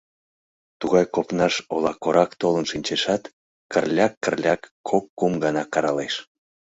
Тугай 0.79 1.05
копнаш 1.15 1.55
ола 1.73 1.93
корак 2.03 2.31
толын 2.41 2.65
шинчешат, 2.71 3.23
кырляк, 3.71 4.13
кырляк 4.23 4.61
кок-кум 4.89 5.33
гана 5.43 5.63
каралеш. 5.73 6.15